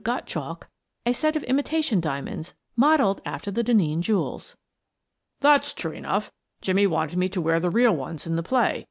Gottchalk, 0.03 0.63
a 1.05 1.13
set 1.13 1.35
of 1.35 1.43
imitation 1.43 2.01
diamonds, 2.01 2.55
modelled 2.75 3.21
after 3.23 3.51
the 3.51 3.63
Denneen 3.63 4.01
jewels."" 4.01 4.55
That's 5.41 5.75
true 5.75 5.91
enough. 5.91 6.31
Jimmie 6.59 6.87
wanted 6.87 7.19
me 7.19 7.29
to 7.29 7.39
wear 7.41 7.59
the 7.59 7.69
real 7.69 7.95
ones 7.95 8.25
in 8.25 8.35
the 8.35 8.41
play. 8.41 8.79